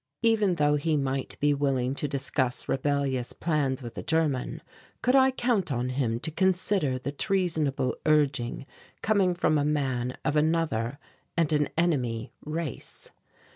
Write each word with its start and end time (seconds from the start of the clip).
Even 0.23 0.55
though 0.55 0.77
he 0.77 0.97
might 0.97 1.39
be 1.39 1.53
willing 1.53 1.93
to 1.93 2.07
discuss 2.07 2.67
rebellious 2.67 3.33
plans 3.33 3.83
with 3.83 3.95
a 3.99 4.01
German, 4.01 4.63
could 5.03 5.15
I 5.15 5.29
count 5.29 5.71
on 5.71 5.89
him 5.89 6.19
to 6.21 6.31
consider 6.31 6.97
the 6.97 7.11
treasonable 7.11 7.95
urging 8.07 8.65
coming 9.03 9.35
from 9.35 9.59
a 9.59 9.63
man 9.63 10.17
of 10.25 10.35
another 10.35 10.97
and 11.37 11.53
an 11.53 11.69
enemy 11.77 12.31
race? 12.43 13.11